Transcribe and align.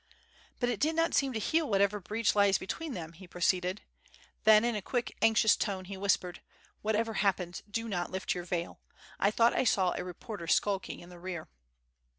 "But 0.59 0.69
it 0.69 0.79
did 0.79 0.95
not 0.95 1.13
seem 1.13 1.31
to 1.33 1.39
heal 1.39 1.69
whatever 1.69 1.99
breach 1.99 2.33
lies 2.35 2.57
between 2.57 2.95
them," 2.95 3.13
he 3.13 3.27
proceeded. 3.27 3.81
Then, 4.45 4.65
in 4.65 4.75
a 4.75 4.81
quick, 4.81 5.15
anxious 5.21 5.55
tone, 5.55 5.85
he 5.85 5.95
whispered: 5.95 6.41
"Whatever 6.81 7.13
happens, 7.13 7.61
do 7.69 7.87
not 7.87 8.09
lift 8.11 8.33
your 8.33 8.43
veil. 8.45 8.79
I 9.19 9.29
thought 9.29 9.53
I 9.53 9.63
saw 9.63 9.93
a 9.95 10.03
reporter 10.03 10.47
skulking 10.47 11.01
in 11.01 11.09
the 11.09 11.19
rear." 11.19 11.49